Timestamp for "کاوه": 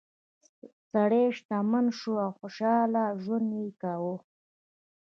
3.81-4.15